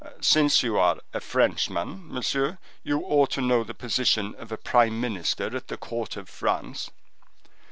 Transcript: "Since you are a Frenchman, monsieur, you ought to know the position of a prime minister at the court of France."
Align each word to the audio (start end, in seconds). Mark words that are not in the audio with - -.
"Since 0.19 0.63
you 0.63 0.79
are 0.79 0.99
a 1.13 1.19
Frenchman, 1.19 2.11
monsieur, 2.11 2.57
you 2.83 3.01
ought 3.01 3.29
to 3.33 3.39
know 3.41 3.63
the 3.63 3.75
position 3.75 4.33
of 4.39 4.51
a 4.51 4.57
prime 4.57 4.99
minister 4.99 5.55
at 5.55 5.67
the 5.67 5.77
court 5.77 6.17
of 6.17 6.27
France." 6.27 6.89